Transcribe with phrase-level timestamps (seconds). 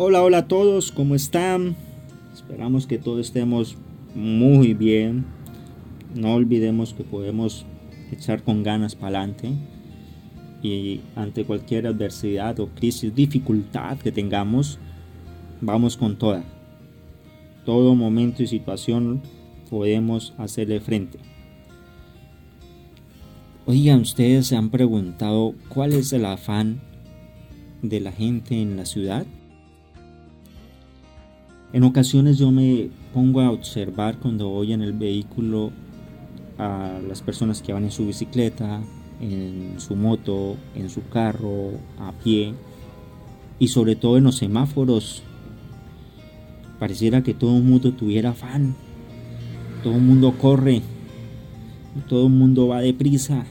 [0.00, 1.74] Hola, hola a todos, ¿cómo están?
[2.32, 3.76] Esperamos que todos estemos
[4.14, 5.26] muy bien.
[6.14, 7.66] No olvidemos que podemos
[8.12, 9.50] echar con ganas para adelante
[10.62, 14.78] y ante cualquier adversidad o crisis, dificultad que tengamos,
[15.60, 16.44] vamos con toda.
[17.64, 19.20] Todo momento y situación
[19.68, 21.18] podemos hacerle frente.
[23.66, 26.82] Oigan, ustedes se han preguntado cuál es el afán
[27.82, 29.26] de la gente en la ciudad.
[31.70, 35.70] En ocasiones yo me pongo a observar cuando voy en el vehículo
[36.56, 38.80] a las personas que van en su bicicleta,
[39.20, 42.54] en su moto, en su carro, a pie
[43.58, 45.22] y sobre todo en los semáforos.
[46.78, 48.74] Pareciera que todo el mundo tuviera afán,
[49.82, 50.80] todo el mundo corre,
[52.08, 53.44] todo el mundo va deprisa.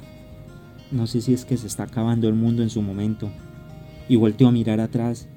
[0.89, 3.29] No sé si es que se está acabando el mundo en su momento.
[4.09, 5.27] Y volteo a mirar atrás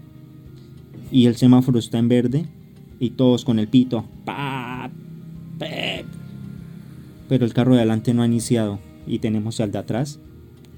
[1.11, 2.47] y el semáforo está en verde
[3.01, 4.05] y todos con el pito.
[7.29, 10.21] Pero el carro de adelante no ha iniciado y tenemos al de atrás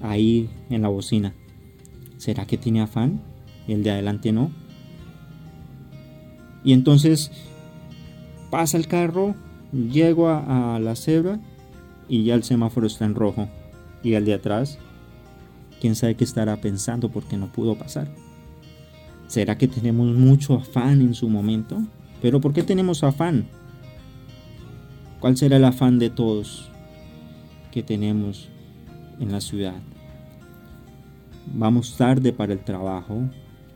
[0.01, 1.35] ahí en la bocina.
[2.17, 3.21] ¿Será que tiene afán?
[3.67, 4.49] El de adelante no.
[6.63, 7.31] Y entonces
[8.49, 9.35] pasa el carro,
[9.71, 11.39] llego a, a la cebra
[12.07, 13.49] y ya el semáforo está en rojo.
[14.01, 14.79] Y el de atrás,
[15.81, 18.07] quién sabe qué estará pensando porque no pudo pasar.
[19.27, 21.81] ¿Será que tenemos mucho afán en su momento?
[22.23, 23.49] Pero ¿por qué tenemos afán?
[25.19, 26.71] ¿Cuál será el afán de todos
[27.69, 28.47] que tenemos
[29.19, 29.75] en la ciudad?
[31.53, 33.23] Vamos tarde para el trabajo,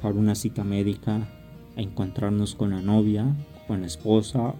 [0.01, 1.27] para una cita médica,
[1.75, 3.25] a encontrarnos con la novia,
[3.67, 4.53] con la esposa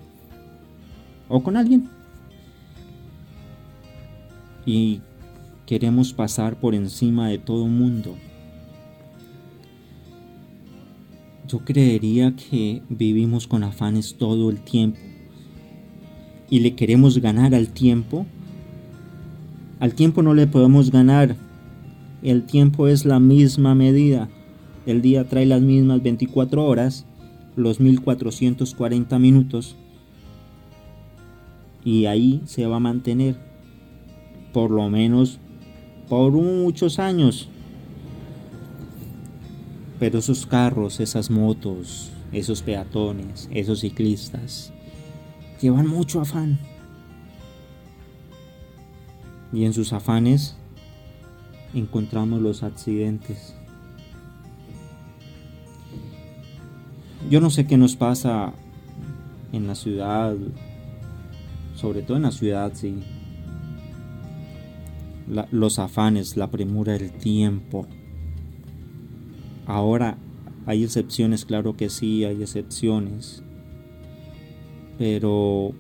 [1.30, 1.90] o con alguien.
[4.66, 5.00] Y
[5.66, 8.18] queremos pasar por encima de todo mundo
[11.48, 15.00] Yo creería que vivimos con afanes todo el tiempo
[16.50, 18.26] y le queremos ganar al tiempo.
[19.80, 21.38] Al tiempo no le podemos ganar.
[22.22, 24.28] El tiempo es la misma medida.
[24.86, 27.06] El día trae las mismas 24 horas,
[27.56, 29.78] los 1440 minutos.
[31.86, 33.38] Y ahí se va a mantener.
[34.52, 35.40] Por lo menos
[36.10, 37.50] por muchos años.
[40.00, 44.72] Pero esos carros, esas motos, esos peatones, esos ciclistas,
[45.62, 46.60] llevan mucho afán.
[49.52, 50.56] Y en sus afanes
[51.74, 53.56] encontramos los accidentes.
[57.30, 58.54] Yo no sé qué nos pasa
[59.52, 60.36] en la ciudad,
[61.76, 63.04] sobre todo en la ciudad, sí.
[65.52, 67.86] los afanes, la premura del tiempo,
[69.68, 70.18] Ahora
[70.66, 73.44] hay excepciones, claro que sí, hay excepciones.
[74.98, 75.74] Pero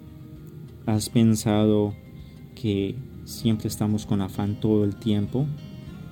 [0.86, 1.94] has pensado
[2.53, 5.48] que siempre estamos con afán todo el tiempo.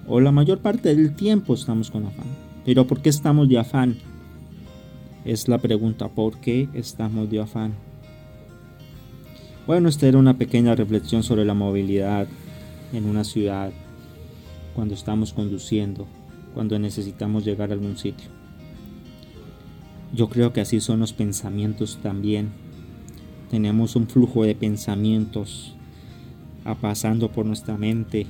[0.08, 2.28] O la mayor parte del tiempo estamos con afán.
[2.64, 3.98] Pero ¿por qué estamos de afán?
[5.26, 7.74] Es la pregunta, ¿por qué estamos de afán?
[9.68, 12.28] Bueno, esta era una pequeña reflexión sobre la movilidad
[12.94, 13.72] en una ciudad
[14.76, 16.08] cuando estamos conduciendo
[16.56, 18.30] cuando necesitamos llegar a algún sitio.
[20.14, 22.50] Yo creo que así son los pensamientos también.
[23.52, 25.76] Tenemos un flujo de pensamientos
[26.82, 28.26] pasando por nuestra mente.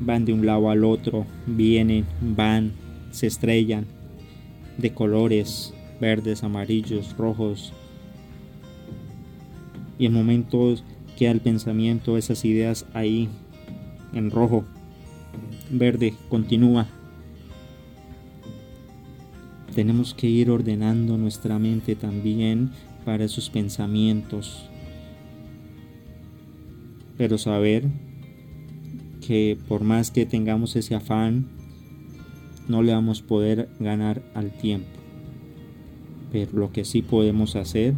[0.00, 2.72] Van de un lado al otro, vienen, van,
[3.10, 3.86] se estrellan
[4.78, 7.72] de colores verdes, amarillos, rojos.
[9.98, 10.84] Y en momentos
[11.16, 13.28] queda el pensamiento, esas ideas ahí
[14.12, 14.64] en rojo,
[15.70, 16.86] verde, continúa,
[19.74, 22.70] tenemos que ir ordenando nuestra mente también
[23.04, 24.68] para esos pensamientos.
[27.18, 27.84] Pero saber
[29.26, 31.46] que por más que tengamos ese afán,
[32.68, 34.88] no le vamos a poder ganar al tiempo.
[36.32, 37.94] Pero lo que sí podemos hacer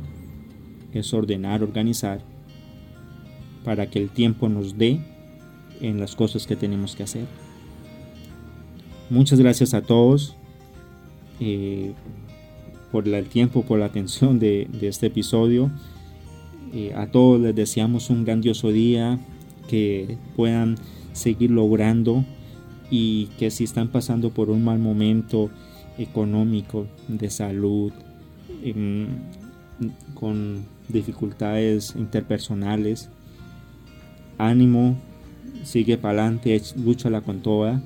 [0.92, 2.20] es ordenar, organizar,
[3.64, 5.00] para que el tiempo nos dé
[5.80, 7.26] en las cosas que tenemos que hacer.
[9.10, 10.36] Muchas gracias a todos.
[11.40, 11.92] Eh,
[12.90, 15.70] por el tiempo, por la atención de, este episodio.
[16.72, 19.18] Eh, a todos les deseamos un grandioso día,
[19.68, 20.76] que puedan
[21.12, 22.24] seguir logrando
[22.90, 25.50] y que si están pasando por un mal momento
[25.98, 27.92] económico, de salud,
[28.62, 29.08] em,
[30.14, 33.10] con dificultades interpersonales,
[34.38, 34.96] ánimo,
[35.64, 37.82] sigue para adelante, lúchala con toda,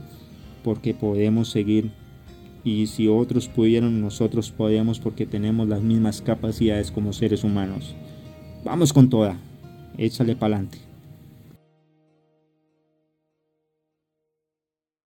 [0.63, 1.91] porque podemos seguir
[2.65, 7.95] y si otros pudieron, nosotros podemos porque tenemos las mismas capacidades como seres humanos.
[8.65, 9.39] Vamos con toda,
[9.97, 10.90] échale para adelante.